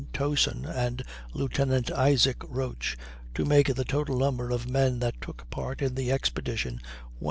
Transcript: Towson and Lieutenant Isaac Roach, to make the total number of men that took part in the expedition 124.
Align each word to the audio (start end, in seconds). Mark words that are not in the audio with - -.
Towson 0.13 0.65
and 0.65 1.03
Lieutenant 1.35 1.91
Isaac 1.91 2.37
Roach, 2.49 2.97
to 3.35 3.45
make 3.45 3.67
the 3.75 3.85
total 3.85 4.17
number 4.17 4.49
of 4.49 4.67
men 4.67 4.97
that 4.97 5.21
took 5.21 5.47
part 5.51 5.79
in 5.79 5.93
the 5.93 6.11
expedition 6.11 6.77
124. 7.13 7.19